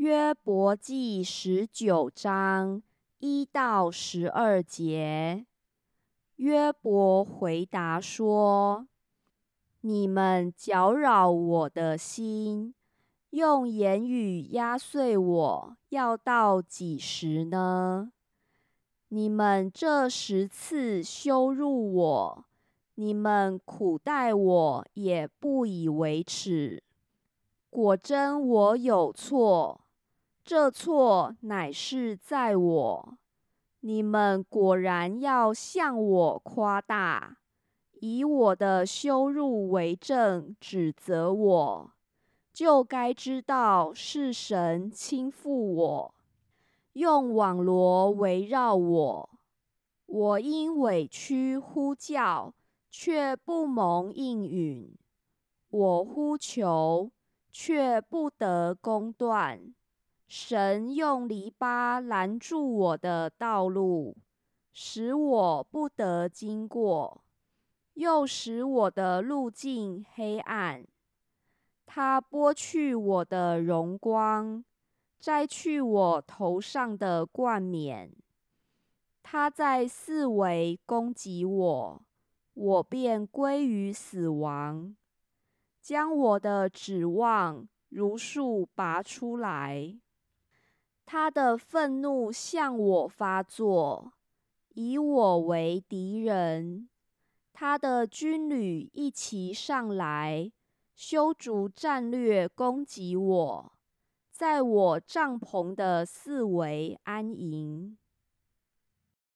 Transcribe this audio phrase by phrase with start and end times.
[0.00, 2.82] 约伯记十九章
[3.18, 5.44] 一到十二节，
[6.36, 8.88] 约伯回答说
[9.82, 12.74] ：“你们搅扰我的心，
[13.28, 18.10] 用言语压碎我，要到几时呢？
[19.08, 22.44] 你们这十次羞辱我，
[22.94, 26.82] 你们苦待我，也不以为耻。
[27.68, 29.82] 果真我有错。”
[30.50, 33.18] 这错乃是在我，
[33.82, 37.36] 你们果然要向我夸大，
[38.00, 41.92] 以我的羞辱为证，指责我，
[42.52, 46.14] 就该知道是神倾覆我，
[46.94, 49.30] 用网罗围绕我。
[50.06, 52.52] 我因委屈呼叫，
[52.90, 54.96] 却不蒙应允；
[55.68, 57.12] 我呼求，
[57.52, 59.72] 却不得公断。
[60.32, 64.16] 神用篱笆拦住我的道路，
[64.72, 67.22] 使我不得经过；
[67.94, 70.86] 又使我的路径黑暗。
[71.84, 74.64] 他剥去我的荣光，
[75.18, 78.12] 摘去我头上的冠冕。
[79.24, 82.02] 他在四围攻击我，
[82.54, 84.94] 我便归于死亡，
[85.82, 89.98] 将我的指望如数拔出来。
[91.12, 94.12] 他的愤怒向我发作，
[94.74, 96.88] 以我为敌人。
[97.52, 100.52] 他的军旅一齐上来，
[100.94, 103.72] 修筑战略攻击我，
[104.30, 107.98] 在我帐篷的四围安营。